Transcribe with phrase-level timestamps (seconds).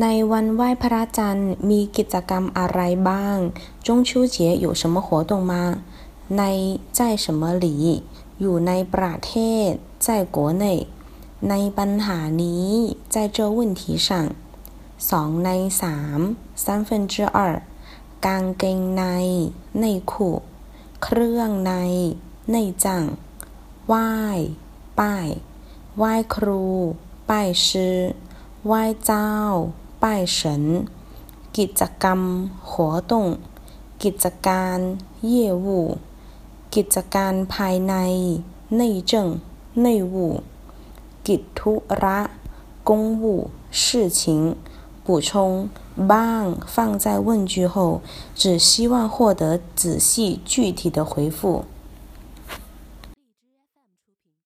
[0.00, 3.36] ในวันไหว้พระจันทร์มีกิจกรรมอะไรบ้าง
[3.86, 5.54] 中秋节有什么活动吗
[6.38, 6.42] ใน
[6.96, 7.66] 在什么里
[8.40, 9.32] อยู่ในประเท
[9.66, 9.68] ศ
[10.04, 10.06] 在
[10.36, 10.64] 国内
[11.50, 12.70] ในปัญหานี้
[13.14, 14.08] 在这问题上
[15.10, 15.50] สองใน
[15.82, 16.20] สาม
[16.62, 17.38] 三分之二
[18.26, 19.04] กางเกงใน
[19.82, 20.12] 内裤
[21.02, 21.72] เครื่องใน
[22.54, 22.86] 内脏
[23.86, 24.10] ไหว้
[24.98, 25.28] ป้าย
[25.98, 26.64] ไหว้ครู
[27.28, 27.32] 拜
[27.64, 27.66] 师
[28.66, 29.30] ไหว้เจ้า
[30.04, 30.38] 拜神
[31.56, 32.20] กิจกรรม
[32.68, 33.12] 活动
[34.02, 34.78] กิจการ
[35.32, 35.32] 业
[35.64, 35.66] 务
[36.74, 37.94] กิจการภายใน
[38.80, 39.12] 内政
[39.84, 40.14] 内务
[41.26, 42.18] กิจธุระ
[42.88, 44.56] 公务事情
[45.04, 45.68] 补充
[46.10, 46.44] บ้าง
[46.74, 48.00] 放在问句后
[48.34, 51.64] 只希望获得仔细具体的回复